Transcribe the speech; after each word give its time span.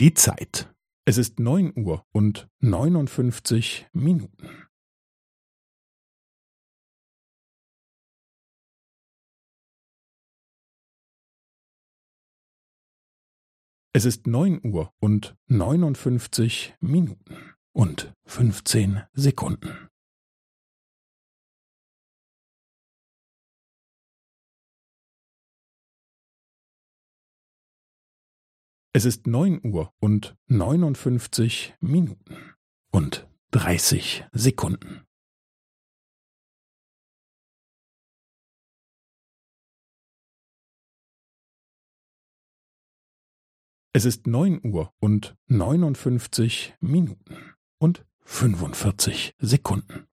Die 0.00 0.14
Zeit. 0.14 0.72
Es 1.06 1.18
ist 1.18 1.40
neun 1.40 1.72
Uhr 1.76 2.06
und 2.12 2.48
neunundfünfzig 2.60 3.88
Minuten. 3.92 4.68
Es 13.92 14.04
ist 14.04 14.28
neun 14.28 14.64
Uhr 14.64 14.94
und 15.00 15.36
neunundfünfzig 15.48 16.76
Minuten 16.78 17.56
und 17.72 18.14
fünfzehn 18.24 19.02
Sekunden. 19.14 19.87
Es 28.98 29.04
ist 29.04 29.28
neun 29.28 29.64
Uhr 29.64 29.94
und 30.00 30.36
neunundfünfzig 30.48 31.72
Minuten 31.78 32.56
und 32.90 33.28
dreißig 33.52 34.24
Sekunden. 34.32 35.06
Es 43.92 44.04
ist 44.04 44.26
neun 44.26 44.60
Uhr 44.66 44.92
und 44.98 45.36
neunundfünfzig 45.46 46.74
Minuten 46.80 47.54
und 47.78 48.04
fünfundvierzig 48.24 49.36
Sekunden. 49.38 50.07